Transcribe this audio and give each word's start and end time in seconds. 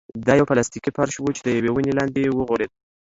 دا 0.27 0.33
يو 0.39 0.49
پلاستيکي 0.49 0.91
فرش 0.97 1.15
و 1.19 1.33
چې 1.35 1.41
د 1.43 1.47
يوې 1.57 1.71
ونې 1.73 1.93
لاندې 1.99 2.21
وغوړېد. 2.37 2.71